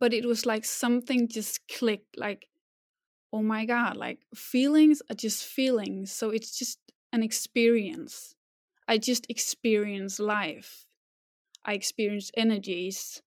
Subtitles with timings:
[0.00, 2.48] but it was like something just clicked like
[3.32, 6.78] oh my god like feelings are just feelings so it's just
[7.12, 8.34] an experience.
[8.86, 10.86] I just experience life.
[11.64, 13.22] I experience energies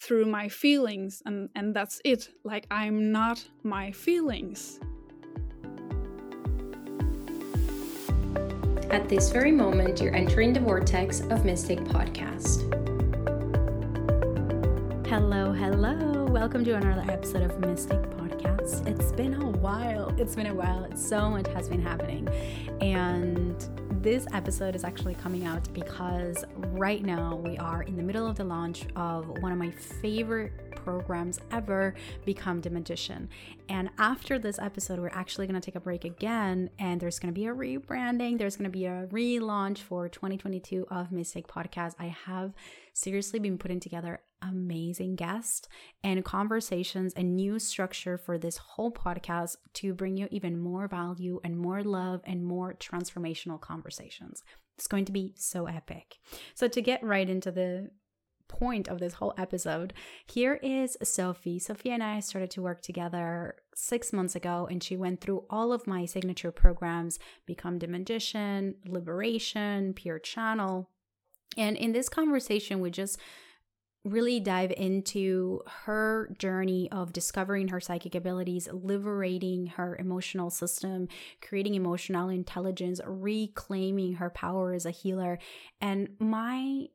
[0.00, 4.80] through my feelings and and that's it like i'm not my feelings.
[8.90, 12.81] At this very moment you're entering the vortex of mystic podcast
[15.12, 16.24] Hello, hello.
[16.24, 18.86] Welcome to another episode of Mystic Podcast.
[18.86, 20.08] It's been a while.
[20.18, 20.88] It's been a while.
[20.96, 22.26] So much has been happening.
[22.80, 23.62] And
[24.02, 28.36] this episode is actually coming out because right now we are in the middle of
[28.36, 33.28] the launch of one of my favorite programs ever become the magician
[33.68, 37.32] and after this episode we're actually going to take a break again and there's going
[37.32, 41.94] to be a rebranding there's going to be a relaunch for 2022 of mystic podcast
[42.00, 42.52] i have
[42.92, 45.68] seriously been putting together amazing guests
[46.02, 51.40] and conversations and new structure for this whole podcast to bring you even more value
[51.44, 54.42] and more love and more transformational conversations.
[54.76, 56.18] It's going to be so epic.
[56.54, 57.90] So, to get right into the
[58.48, 59.92] point of this whole episode,
[60.26, 61.58] here is Sophie.
[61.58, 65.72] Sophie and I started to work together six months ago, and she went through all
[65.72, 70.88] of my signature programs Become Magician, Liberation, Pure Channel.
[71.56, 73.18] And in this conversation, we just
[74.04, 81.08] really dive into her journey of discovering her psychic abilities, liberating her emotional system,
[81.40, 85.38] creating emotional intelligence, reclaiming her power as a healer.
[85.80, 86.88] And my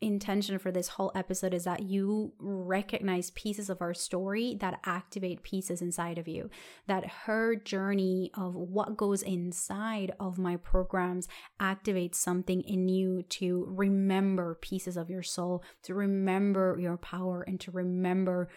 [0.00, 5.42] intention for this whole episode is that you recognize pieces of our story that activate
[5.42, 6.50] pieces inside of you.
[6.86, 11.28] That her journey of what goes inside of my programs
[11.60, 17.60] activates something in you to remember pieces of your soul, to remember your power, and
[17.60, 18.48] to remember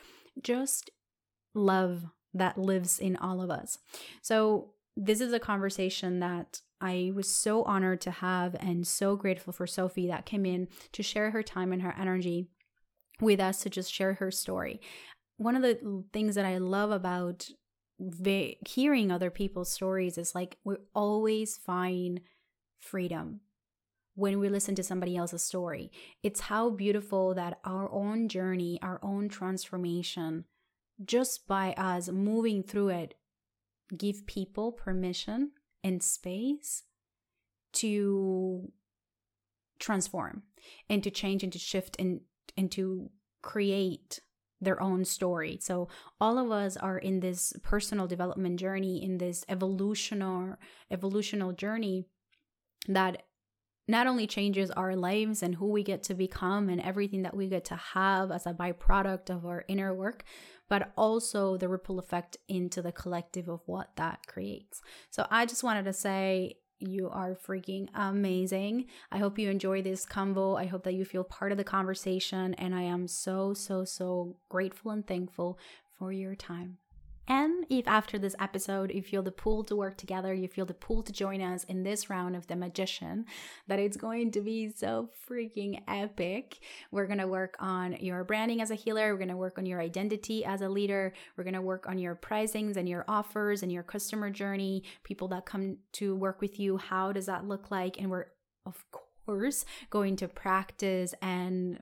[0.42, 0.90] just
[1.54, 3.78] love that lives in all of us.
[4.22, 9.54] So, this is a conversation that I was so honored to have and so grateful
[9.54, 12.50] for Sophie that came in to share her time and her energy
[13.22, 14.82] with us to just share her story.
[15.38, 17.48] One of the things that I love about
[18.02, 22.20] ve- hearing other people's stories is like we always find
[22.82, 23.40] freedom
[24.16, 25.90] when we listen to somebody else's story.
[26.22, 30.44] It's how beautiful that our own journey, our own transformation,
[31.06, 33.14] just by us moving through it,
[33.96, 35.52] give people permission
[35.84, 36.84] and space
[37.74, 38.72] to
[39.80, 40.44] transform
[40.90, 42.22] and to change and to shift and
[42.56, 43.10] and to
[43.42, 44.20] create
[44.62, 45.58] their own story.
[45.62, 45.90] So
[46.22, 50.58] all of us are in this personal development journey, in this evolutional
[50.92, 52.06] evolutional journey
[52.88, 53.24] that
[53.88, 57.50] not only changes our lives and who we get to become and everything that we
[57.50, 60.24] get to have as a byproduct of our inner work,
[60.70, 64.82] but also the ripple effect into the collective of what that creates.
[65.10, 68.88] So I just wanted to say, you are freaking amazing.
[69.12, 70.60] I hope you enjoy this convo.
[70.60, 72.54] I hope that you feel part of the conversation.
[72.56, 75.58] And I am so, so, so grateful and thankful
[75.98, 76.80] for your time.
[77.28, 80.74] And if after this episode you feel the pull to work together, you feel the
[80.74, 83.26] pull to join us in this round of The Magician,
[83.68, 86.60] that it's going to be so freaking epic.
[86.92, 89.66] We're going to work on your branding as a healer, we're going to work on
[89.66, 93.64] your identity as a leader, we're going to work on your pricings and your offers
[93.64, 97.72] and your customer journey, people that come to work with you, how does that look
[97.72, 98.00] like?
[98.00, 98.28] And we're,
[98.66, 98.84] of
[99.26, 101.80] course, going to practice and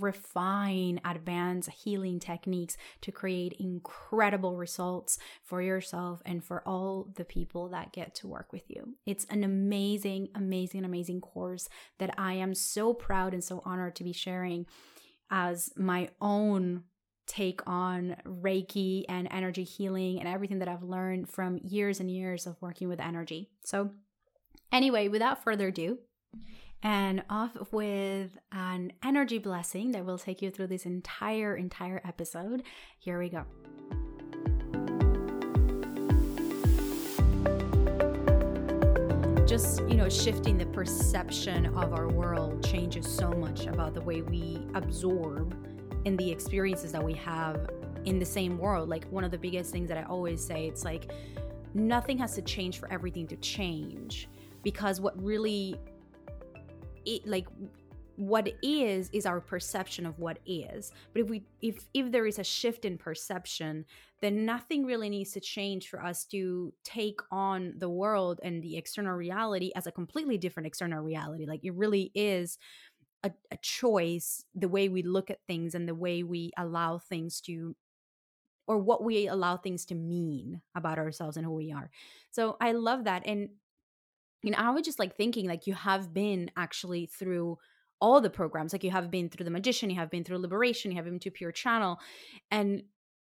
[0.00, 7.68] refine advanced healing techniques to create incredible results for yourself and for all the people
[7.68, 8.96] that get to work with you.
[9.06, 14.04] It's an amazing, amazing, amazing course that I am so proud and so honored to
[14.04, 14.66] be sharing
[15.30, 16.84] as my own
[17.26, 22.46] take on Reiki and energy healing and everything that I've learned from years and years
[22.46, 23.50] of working with energy.
[23.64, 23.90] So,
[24.70, 25.98] anyway, without further ado,
[26.82, 32.62] and off with an energy blessing that will take you through this entire, entire episode.
[32.98, 33.44] Here we go.
[39.46, 44.22] Just, you know, shifting the perception of our world changes so much about the way
[44.22, 45.54] we absorb
[46.04, 47.68] in the experiences that we have
[48.06, 48.88] in the same world.
[48.88, 51.12] Like, one of the biggest things that I always say, it's like
[51.74, 54.28] nothing has to change for everything to change
[54.62, 55.76] because what really
[57.06, 57.46] it like
[58.16, 62.38] what is is our perception of what is but if we if if there is
[62.38, 63.84] a shift in perception
[64.20, 68.76] then nothing really needs to change for us to take on the world and the
[68.76, 72.58] external reality as a completely different external reality like it really is
[73.24, 77.40] a, a choice the way we look at things and the way we allow things
[77.40, 77.74] to
[78.66, 81.90] or what we allow things to mean about ourselves and who we are.
[82.30, 83.22] So I love that.
[83.26, 83.50] And
[84.50, 87.58] know, I was just like thinking like you have been actually through
[88.00, 88.72] all the programs.
[88.72, 91.20] Like you have been through the magician, you have been through liberation, you have been
[91.20, 92.00] to pure channel.
[92.50, 92.82] And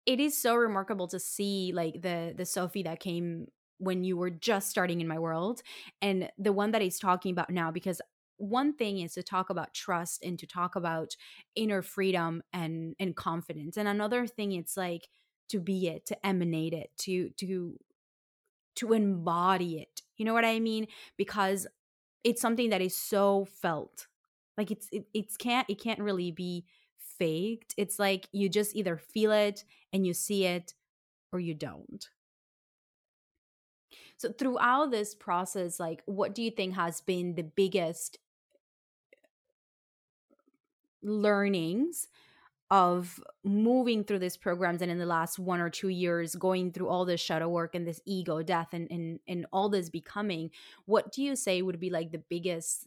[0.07, 3.47] it is so remarkable to see like the the Sophie that came
[3.79, 5.63] when you were just starting in my world
[6.03, 8.01] and the one that he's talking about now because
[8.37, 11.17] one thing is to talk about trust and to talk about
[11.55, 15.09] inner freedom and and confidence and another thing it's like
[15.49, 17.79] to be it to emanate it to to
[18.77, 20.87] to embody it you know what i mean?
[21.17, 21.67] Because
[22.25, 24.07] it's something that is so felt.
[24.59, 26.67] Like it's it, it's can't it can't really be
[27.19, 27.75] faked.
[27.79, 29.65] It's like you just either feel it
[29.95, 30.75] and you see it
[31.33, 32.11] or you don't.
[34.19, 38.19] So throughout this process like what do you think has been the biggest
[41.03, 42.09] learnings
[42.71, 46.89] of moving through these programs and in the last one or two years going through
[46.89, 50.51] all this shadow work and this ego death and and, and all this becoming
[50.87, 52.87] what do you say would be like the biggest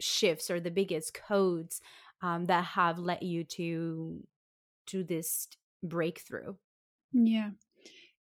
[0.00, 1.80] shifts or the biggest codes
[2.22, 4.22] um, that have led you to
[4.86, 5.46] to this
[5.82, 6.54] breakthrough?
[7.12, 7.50] Yeah.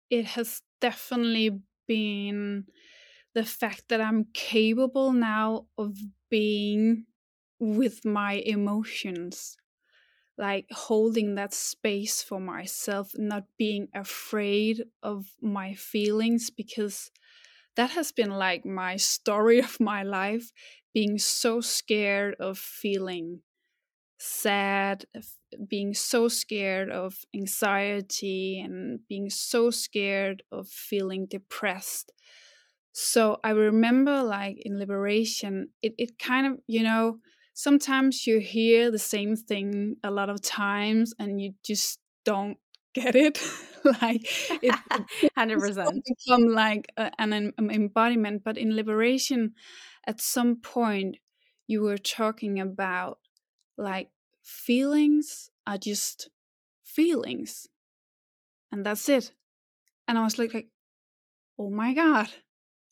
[0.10, 2.66] It has definitely been
[3.34, 5.96] the fact that i'm capable now of
[6.30, 7.06] being
[7.60, 9.58] with my emotions
[10.38, 17.12] like holding that space for myself not being afraid of my feelings because
[17.76, 20.52] that has been like my story of my life
[20.94, 23.42] being so scared of feeling
[24.20, 25.06] sad
[25.68, 32.12] being so scared of anxiety and being so scared of feeling depressed.
[32.94, 37.20] So i remember like in liberation it, it kind of you know
[37.58, 42.58] sometimes you hear the same thing a lot of times and you just don't
[42.94, 43.40] get it.
[44.02, 44.28] Like
[44.62, 44.76] it,
[45.22, 49.54] 100% become like a, an embodiment but in liberation
[50.06, 51.16] at some point
[51.68, 53.20] you were talking about
[53.78, 54.10] like
[54.44, 56.30] feelings are just
[56.84, 57.70] feelings
[58.72, 59.32] and that's it.
[60.08, 60.70] And i was like, like
[61.60, 62.30] oh my god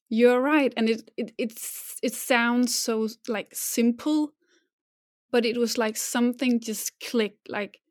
[0.10, 0.74] you're right.
[0.78, 4.34] And it, it it's it sounds so like simple
[5.36, 7.82] but it was like something just clicked like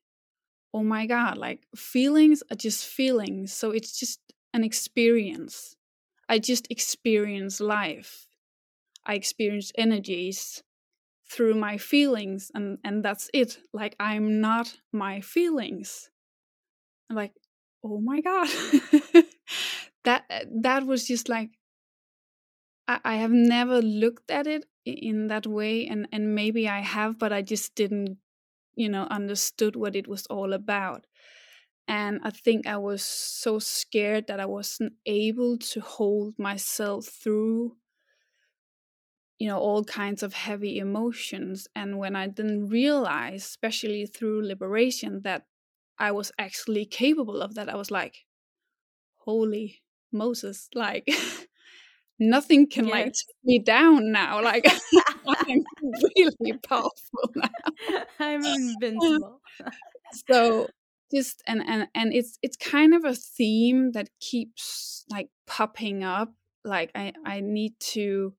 [0.72, 4.18] oh my god like feelings are just feelings so it's just
[4.54, 5.76] an experience.
[6.28, 8.28] I just experience life.
[9.04, 10.62] I experience energies
[11.30, 13.58] through my feelings and and that's it.
[13.74, 16.08] Like i'm not my feelings.
[17.10, 17.34] I'm like
[17.84, 18.48] oh my god.
[20.04, 21.50] That eh, that was just like
[22.86, 27.18] I, I have never looked at it in that way and and maybe I have
[27.18, 28.18] but I just didn't
[28.74, 31.06] you know understood what it was all about.
[31.86, 37.76] And I think I was so scared that I wasn't able to hold myself through
[39.38, 41.68] you know all kinds of heavy emotions.
[41.74, 45.46] And when I didn't realize especially through liberation that
[45.98, 48.24] I was actually capable of that I was like
[49.18, 49.82] holy
[50.12, 51.08] Moses like
[52.18, 54.42] nothing can like take me down now.
[54.42, 54.66] Like
[55.26, 55.64] I'm
[56.16, 57.48] really powerful now.
[58.18, 59.40] I'm invincible.
[60.28, 60.68] so
[61.12, 66.32] just and and and it's it's kind of a theme that keeps like popping up.
[66.64, 68.34] Like I I need to.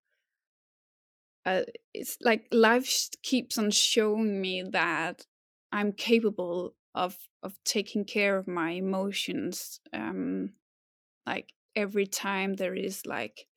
[1.46, 1.62] Uh,
[1.94, 2.90] it's like life
[3.22, 5.28] keeps on showing me that
[5.72, 9.80] I'm capable of of taking care of my emotions.
[9.94, 10.54] Um,
[11.28, 13.48] like every time there is like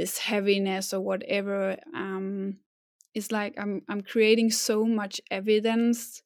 [0.00, 2.56] this heaviness or whatever um
[3.12, 6.22] it's like i'm i'm creating so much evidence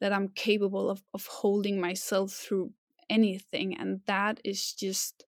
[0.00, 2.72] that i'm capable of of holding myself through
[3.10, 5.26] anything and that is just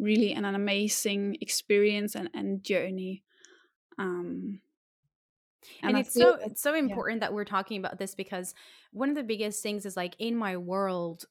[0.00, 3.22] really an, an amazing experience and, and journey
[4.00, 4.60] um
[5.80, 7.28] and, and it's so it's so important yeah.
[7.28, 8.52] that we're talking about this because
[8.92, 11.26] one of the biggest things is like in my world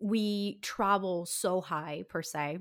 [0.00, 2.58] we travel so high per se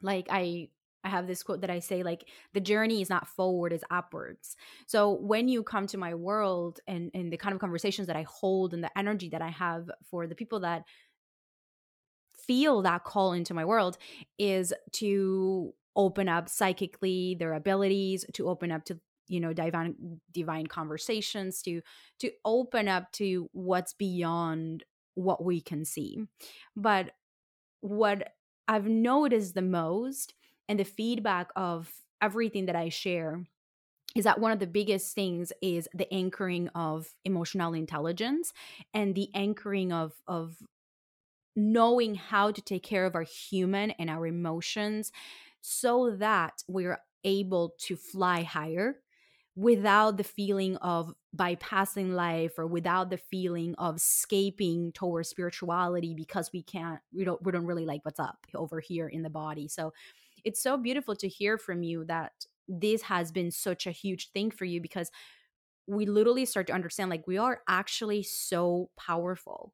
[0.00, 0.70] like i
[1.04, 4.56] I have this quote that I say like the journey is not forward, it's upwards.
[4.86, 8.22] So when you come to my world and and the kind of conversations that I
[8.22, 10.84] hold and the energy that I have for the people that
[12.46, 13.98] feel that call into my world
[14.38, 20.66] is to open up psychically their abilities, to open up to you know divine divine
[20.66, 21.80] conversations to
[22.18, 26.18] to open up to what's beyond what we can see.
[26.76, 27.12] But
[27.80, 28.34] what
[28.68, 30.34] I've noticed the most
[30.68, 31.90] and the feedback of
[32.20, 33.44] everything that I share
[34.14, 38.52] is that one of the biggest things is the anchoring of emotional intelligence
[38.92, 40.56] and the anchoring of of
[41.54, 45.12] knowing how to take care of our human and our emotions
[45.60, 48.96] so that we're able to fly higher
[49.54, 56.50] without the feeling of bypassing life or without the feeling of escaping towards spirituality because
[56.52, 59.68] we can't we don't we don't really like what's up over here in the body.
[59.68, 59.92] So
[60.44, 62.32] it's so beautiful to hear from you that
[62.68, 65.10] this has been such a huge thing for you because
[65.86, 69.72] we literally start to understand like we are actually so powerful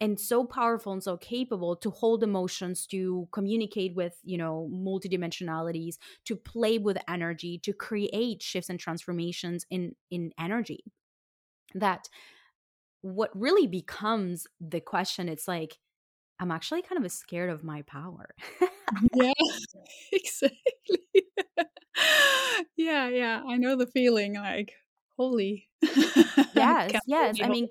[0.00, 5.96] and so powerful and so capable to hold emotions to communicate with you know multidimensionalities
[6.24, 10.84] to play with energy to create shifts and transformations in in energy.
[11.74, 12.08] That
[13.02, 15.78] what really becomes the question it's like
[16.40, 18.34] i'm actually kind of scared of my power
[19.14, 19.32] yeah.
[20.12, 20.52] Exactly.
[22.76, 24.72] Yeah yeah i know the feeling like
[25.16, 25.68] holy
[26.54, 27.68] yes yes i mean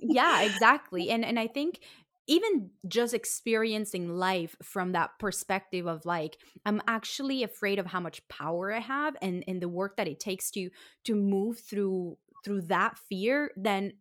[0.00, 1.80] yeah exactly and and i think
[2.28, 6.36] even just experiencing life from that perspective of like
[6.66, 10.20] i'm actually afraid of how much power i have and and the work that it
[10.20, 10.68] takes to
[11.04, 13.92] to move through through that fear then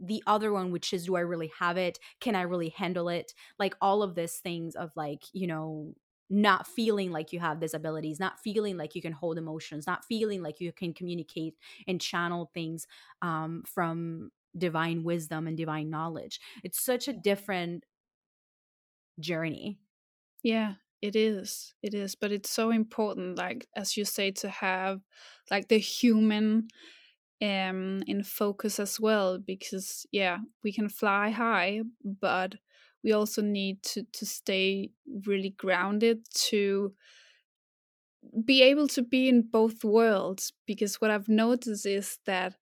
[0.00, 3.32] the other one which is do i really have it can i really handle it
[3.58, 5.94] like all of these things of like you know
[6.30, 10.06] not feeling like you have these abilities, not feeling like you can hold emotions, not
[10.06, 11.54] feeling like you can communicate
[11.86, 12.86] and channel things
[13.20, 16.40] um, from divine wisdom and divine knowledge.
[16.64, 17.84] It's such a different
[19.20, 19.78] journey.
[20.42, 21.74] Yeah, it is.
[21.82, 22.14] It is.
[22.14, 25.00] But it's so important, like, as you say, to have
[25.50, 26.68] like the human
[27.44, 31.82] um in focus as well because yeah we can fly high
[32.22, 32.56] but
[33.04, 34.90] we also need to to stay
[35.26, 36.94] really grounded to
[38.44, 42.56] be able to be in both worlds because what i've noticed is that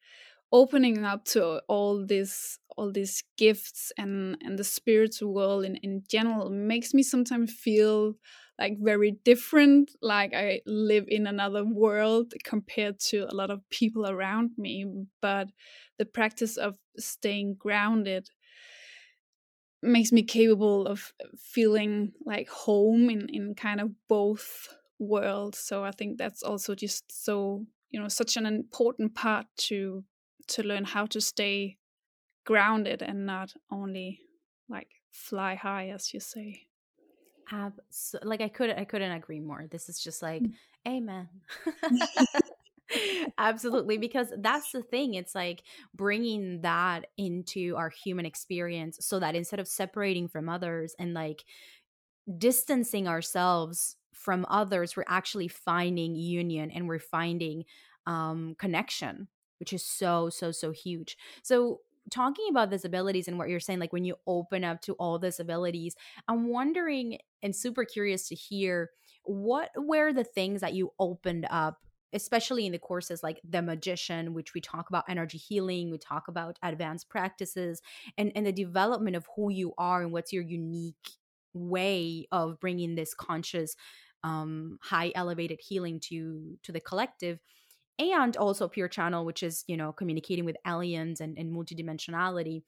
[0.53, 6.03] opening up to all this all these gifts and and the spiritual world in, in
[6.09, 8.15] general makes me sometimes feel
[8.59, 14.06] like very different like i live in another world compared to a lot of people
[14.06, 14.87] around me
[15.21, 15.49] but
[15.99, 18.28] the practice of staying grounded
[19.82, 24.68] makes me capable of feeling like home in in kind of both
[24.99, 25.59] worlds.
[25.59, 30.04] So i think that's also just so you know such an important part to
[30.49, 31.78] to learn how to stay
[32.44, 34.21] grounded and not only
[34.68, 36.66] like fly high as you say
[37.52, 40.52] Abs- like i couldn't i couldn't agree more this is just like mm.
[40.88, 41.28] amen
[43.38, 45.14] Absolutely, because that's the thing.
[45.14, 45.62] It's like
[45.94, 51.44] bringing that into our human experience so that instead of separating from others and like
[52.38, 57.64] distancing ourselves from others, we're actually finding union and we're finding
[58.06, 59.28] um, connection,
[59.59, 61.16] which is so, so, so huge.
[61.42, 61.80] So,
[62.11, 65.18] talking about these abilities and what you're saying, like when you open up to all
[65.18, 65.97] these abilities,
[66.28, 68.90] I'm wondering and super curious to hear
[69.25, 71.78] what were the things that you opened up
[72.14, 76.28] especially in the courses like the magician which we talk about energy healing we talk
[76.28, 77.80] about advanced practices
[78.18, 81.11] and and the development of who you are and what's your unique
[81.54, 83.76] way of bringing this conscious
[84.25, 87.38] um high elevated healing to to the collective
[88.11, 92.62] and also pure channel which is you know communicating with aliens and, and multidimensionality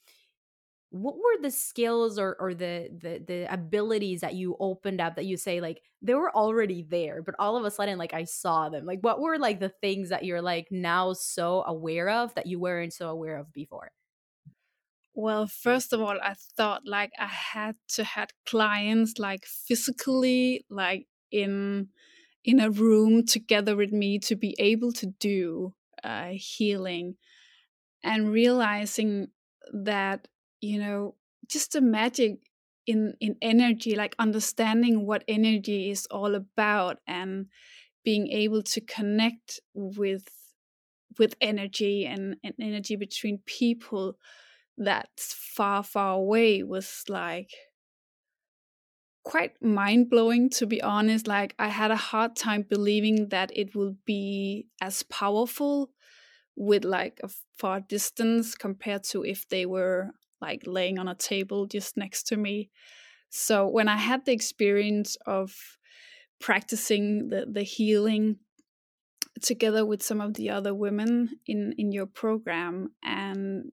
[0.95, 5.25] what were the skills or, or the, the the abilities that you opened up that
[5.25, 8.69] you say like they were already there but all of a sudden like i saw
[8.69, 8.87] them?
[8.87, 12.61] Like what were like the things that you're like now so aware of that you
[12.61, 13.91] weren't so aware of before?
[15.15, 21.09] Well first of all i thought like i had to had clients like physically like
[21.33, 21.89] in
[22.45, 27.17] in a room together with me to be able to do uh, healing
[28.03, 29.29] and realizing
[29.73, 30.29] that
[30.61, 31.15] you know
[31.49, 32.37] just the magic
[32.87, 37.47] in in energy like understanding what energy is all about and
[38.05, 40.29] being able to connect with
[41.19, 44.19] with energy and, and energy between people
[44.77, 47.51] that's far far away was like
[49.25, 53.75] quite mind blowing to be honest like i had a hard time believing that it
[53.75, 55.91] would be as powerful
[56.57, 61.67] with like a far distance compared to if they were like laying on a table
[61.67, 62.71] just next to me.
[63.31, 65.55] So when I had the experience of
[66.41, 68.37] practicing the, the healing
[69.41, 73.71] together with some of the other women in, in your program and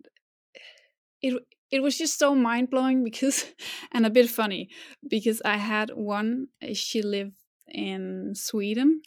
[1.22, 3.46] it it was just so mind blowing because
[3.92, 4.70] and a bit funny
[5.08, 7.38] because I had one she lived
[7.68, 9.02] in Sweden.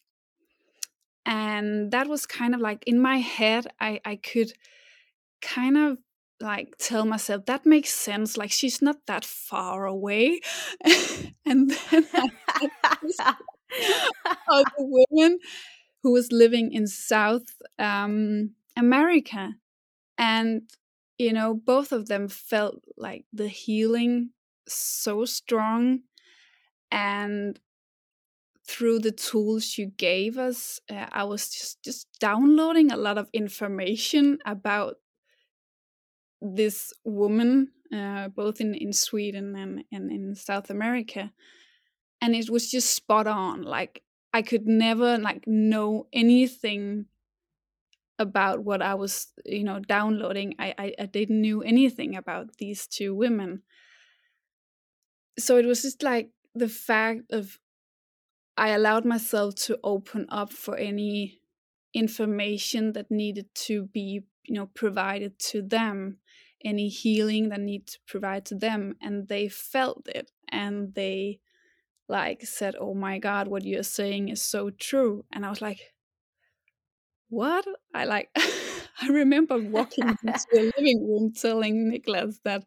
[1.26, 4.52] And that was kind of like in my head i i could
[5.42, 5.98] kind of
[6.40, 10.40] like tell myself that makes sense like she's not that far away.
[11.46, 12.08] And then
[14.50, 15.38] a woman
[16.02, 17.46] who was living in south
[17.78, 19.54] um, america.
[20.18, 20.62] And
[21.18, 24.30] you know both of them felt like the healing
[24.66, 26.00] so strong
[26.90, 27.60] and
[28.66, 33.28] through the tools you gave us uh, i was just just downloading a lot of
[33.32, 34.96] information about
[36.40, 41.32] this woman uh, both in in sweden and, and in south america
[42.20, 44.02] and it was just spot on like
[44.32, 47.06] i could never like know anything
[48.18, 52.86] about what i was you know downloading i i, I didn't knew anything about these
[52.86, 53.62] two women.
[55.38, 57.58] So it was just like the fact of
[58.56, 61.40] I allowed myself to open up for any
[61.92, 66.18] information that needed to be, you know, provided to them,
[66.64, 71.40] any healing that needed to provide to them, and they felt it, and they
[72.08, 75.93] like said, "Oh my God, what you're saying is so true," and I was like,
[77.34, 78.30] "What?" I like,
[79.02, 82.64] I remember walking into the living room telling Nicholas that,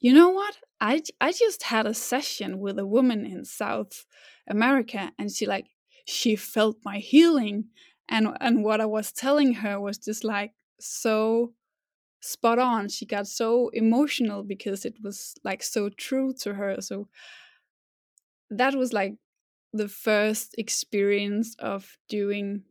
[0.00, 4.04] you know what, I I just had a session with a woman in South
[4.46, 5.68] America and she like
[6.06, 7.70] she felt my healing
[8.08, 11.54] and and what I was telling her was just like so
[12.22, 12.88] spot on.
[12.90, 16.80] She got so emotional because it was like so true to her.
[16.80, 17.08] So
[18.50, 19.14] that was like
[19.72, 22.64] the first experience of doing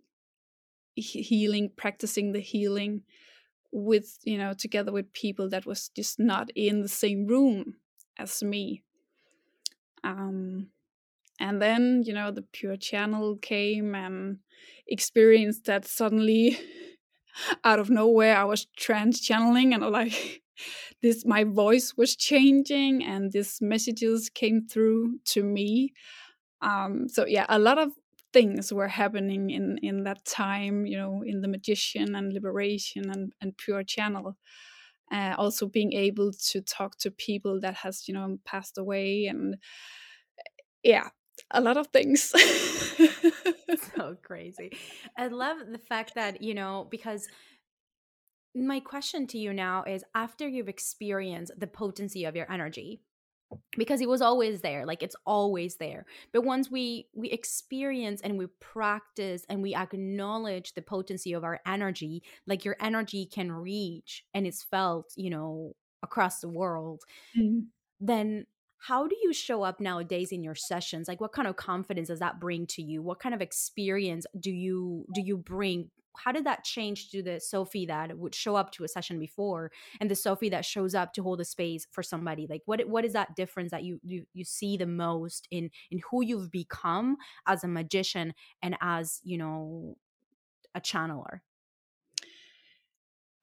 [0.95, 3.03] healing practicing the healing
[3.71, 7.75] with you know together with people that was just not in the same room
[8.17, 8.83] as me.
[10.03, 10.67] Um
[11.39, 14.39] and then you know the pure channel came and
[14.87, 16.57] experienced that suddenly
[17.65, 20.41] out of nowhere i was trance channeling and like
[21.01, 25.93] this my voice was changing and these messages came through to me.
[26.61, 27.91] Um so yeah a lot of
[28.35, 33.33] things were happening in in that time you know in the magician and liberation and
[33.41, 34.35] and pure channel
[35.15, 39.55] uh, also being able to talk to people that has you know passed away and
[40.83, 41.07] yeah
[41.51, 42.21] a lot of things.
[43.95, 44.71] so crazy.
[45.17, 47.27] I love the fact that, you know, because
[48.55, 53.01] my question to you now is after you've experienced the potency of your energy,
[53.77, 56.05] because it was always there like it's always there.
[56.33, 61.59] But once we we experience and we practice and we acknowledge the potency of our
[61.65, 67.01] energy like your energy can reach and it's felt you know across the world
[67.37, 67.61] mm-hmm.
[67.99, 68.45] then
[68.87, 71.07] how do you show up nowadays in your sessions?
[71.07, 73.01] Like what kind of confidence does that bring to you?
[73.01, 75.89] What kind of experience do you do you bring
[76.23, 79.71] how did that change to the sophie that would show up to a session before
[79.99, 82.47] and the sophie that shows up to hold a space for somebody?
[82.49, 86.01] Like what what is that difference that you you, you see the most in in
[86.09, 89.97] who you've become as a magician and as you know
[90.73, 91.39] a channeler?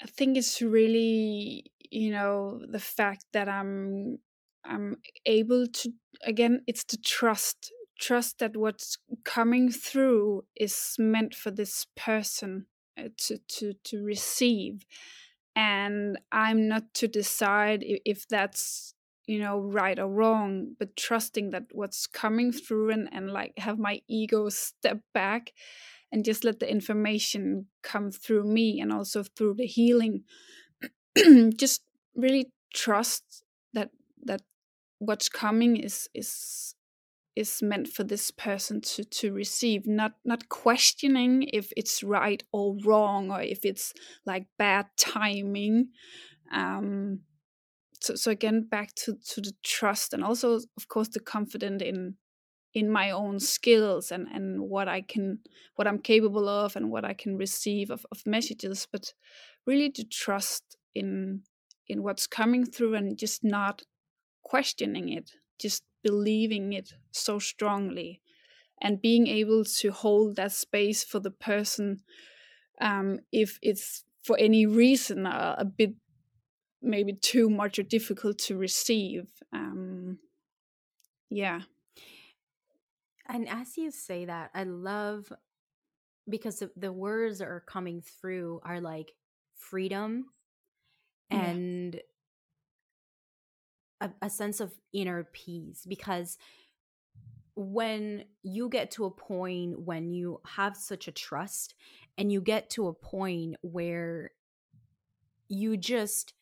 [0.02, 4.18] I think it's really you know the fact that i'm
[4.64, 5.92] i'm able to
[6.24, 7.70] again it's the trust
[8.02, 12.66] trust that what's coming through is meant for this person
[12.98, 14.84] uh, to to to receive.
[15.54, 18.94] And i'm not to decide if, if that's
[19.26, 23.78] you know right or wrong but trusting that what's coming through and, and like have
[23.78, 25.52] my ego step back
[26.12, 30.24] and just let the information come through me and also through the healing.
[31.56, 31.82] Just
[32.14, 33.90] really trust that
[34.24, 34.42] that
[34.98, 36.74] what's coming is is
[37.34, 42.76] is meant for this person to to receive not not questioning if it's right or
[42.84, 43.92] wrong or if it's
[44.26, 45.88] like bad timing.
[46.52, 47.20] Um
[48.00, 52.16] so so again back to to the trust and also of course the confidence in
[52.74, 55.38] in my own skills and and what i can
[55.76, 59.12] what i'm capable of and what i can receive of, of messages but
[59.66, 61.42] really to trust in
[61.88, 63.82] in what's coming through and just not
[64.42, 68.20] questioning it, just believing it so strongly,
[68.80, 72.02] and being able to hold that space for the person
[72.80, 75.94] um, if it's for any reason uh, a bit
[76.82, 79.28] maybe too much or difficult to receive.
[79.52, 80.18] Um,
[81.30, 81.60] yeah.
[83.28, 85.32] And as you say that, I love
[86.28, 89.12] because the, the words that are coming through are like
[89.56, 90.26] freedom
[91.30, 92.00] and
[94.02, 96.36] a, a sense of inner peace because
[97.54, 101.74] when you get to a point when you have such a trust
[102.18, 104.32] and you get to a point where
[105.48, 106.34] you just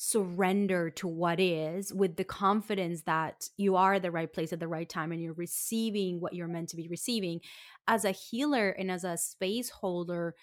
[0.00, 4.60] surrender to what is with the confidence that you are at the right place at
[4.60, 7.40] the right time and you're receiving what you're meant to be receiving
[7.88, 10.36] as a healer and as a space holder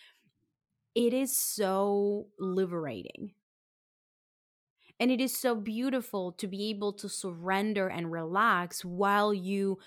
[0.93, 3.31] it is so liberating
[4.99, 9.77] and it is so beautiful to be able to surrender and relax while you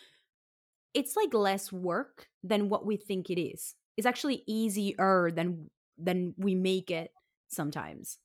[0.95, 6.35] it's like less work than what we think it is it's actually easier than than
[6.39, 7.13] we make it
[7.49, 8.19] sometimes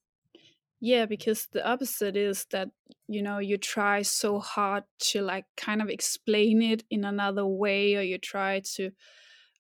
[0.80, 2.70] yeah, because the opposite is that,
[3.08, 7.96] you know, you try so hard to like kind of explain it in another way,
[7.96, 8.92] or you try to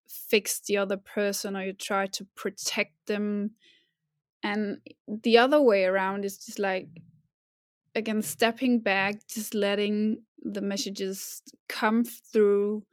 [0.08, 3.52] fix the other person, or you try to protect them.
[4.44, 6.90] And the other way around is just like,
[7.96, 12.84] again, stepping back, just letting the messages come through,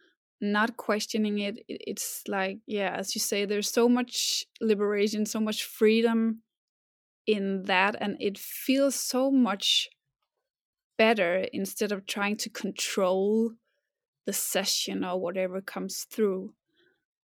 [0.40, 1.58] not questioning it.
[1.68, 6.42] It's like, yeah, as you say, there's so much liberation, so much freedom
[7.26, 9.88] in that and it feels so much
[10.98, 13.52] better instead of trying to control
[14.26, 16.52] the session or whatever comes through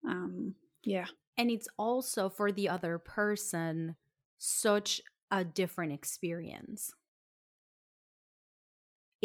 [0.07, 3.97] um yeah and it's also for the other person
[4.39, 6.93] such a different experience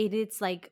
[0.06, 0.72] it is like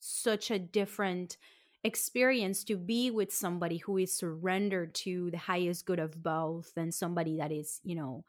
[0.00, 1.36] such a different
[1.84, 6.90] experience to be with somebody who is surrendered to the highest good of both than
[6.90, 8.24] somebody that is you know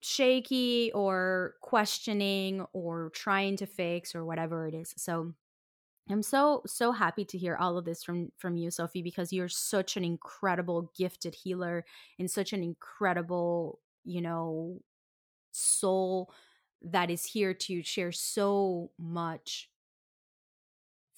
[0.00, 4.94] shaky or questioning or trying to fix or whatever it is.
[4.96, 5.34] So
[6.10, 9.48] I'm so so happy to hear all of this from from you Sophie because you're
[9.48, 11.84] such an incredible gifted healer
[12.18, 14.80] and such an incredible, you know,
[15.52, 16.32] soul
[16.82, 19.68] that is here to share so much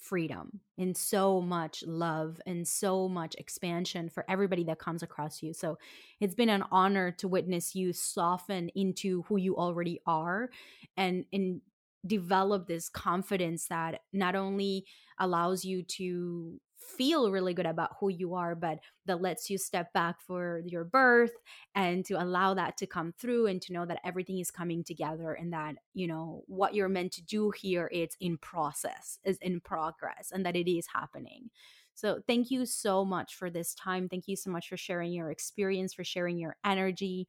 [0.01, 5.53] freedom and so much love and so much expansion for everybody that comes across you.
[5.53, 5.77] So
[6.19, 10.49] it's been an honor to witness you soften into who you already are
[10.97, 11.61] and and
[12.05, 14.85] develop this confidence that not only
[15.19, 19.93] allows you to feel really good about who you are, but that lets you step
[19.93, 21.33] back for your birth
[21.75, 25.33] and to allow that to come through and to know that everything is coming together
[25.33, 29.59] and that, you know, what you're meant to do here it's in process, is in
[29.59, 31.49] progress, and that it is happening.
[31.93, 34.09] So thank you so much for this time.
[34.09, 37.27] Thank you so much for sharing your experience, for sharing your energy.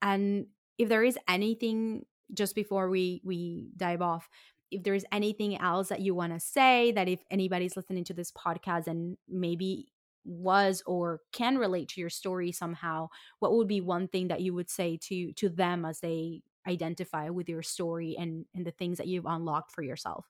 [0.00, 0.46] And
[0.78, 4.28] if there is anything just before we we dive off
[4.70, 8.32] if there's anything else that you want to say that if anybody's listening to this
[8.32, 9.88] podcast and maybe
[10.24, 14.52] was or can relate to your story somehow what would be one thing that you
[14.52, 18.98] would say to to them as they identify with your story and and the things
[18.98, 20.26] that you've unlocked for yourself?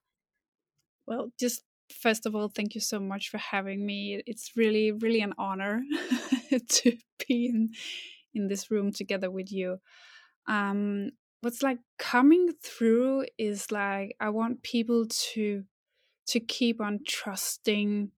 [1.06, 4.22] Well just first of all thank you so much for having me.
[4.24, 5.82] It's really really an honor
[6.68, 6.96] to
[7.26, 7.70] be in
[8.34, 9.78] in this room together with you.
[10.46, 15.64] Um what's like coming through is like I want people to
[16.28, 18.10] to keep on trusting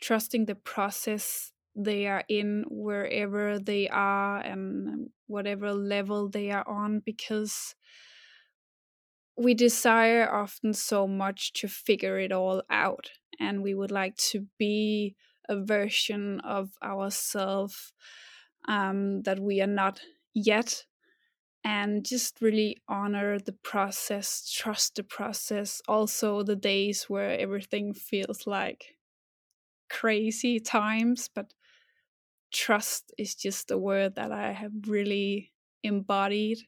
[0.00, 7.00] trusting the process they are in wherever they are and whatever level they are on
[7.00, 7.74] because
[9.36, 14.46] we desire often so much to figure it all out and we would like to
[14.58, 15.16] be
[15.48, 17.92] a version of ourselves
[18.68, 20.00] um, that we are not
[20.34, 20.84] yet
[21.64, 25.80] and just really honor the process, trust the process.
[25.88, 28.96] Also, the days where everything feels like
[29.90, 31.54] crazy times, but
[32.52, 36.58] trust is just a word that I have really embodied.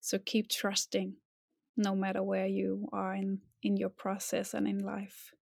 [0.00, 1.16] So keep trusting
[1.76, 5.32] no matter where you are in, in your process and in life.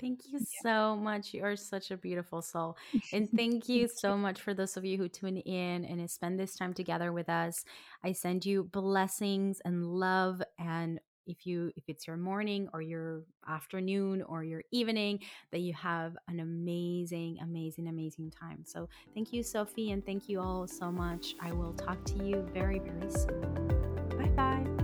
[0.00, 1.34] Thank you so much.
[1.34, 2.76] You are such a beautiful soul.
[3.12, 6.54] And thank you so much for those of you who tune in and spend this
[6.56, 7.64] time together with us.
[8.04, 13.22] I send you blessings and love and if you if it's your morning or your
[13.46, 15.20] afternoon or your evening
[15.52, 20.40] that you have an amazing amazing amazing time so thank you sophie and thank you
[20.40, 23.68] all so much i will talk to you very very soon
[24.16, 24.77] bye bye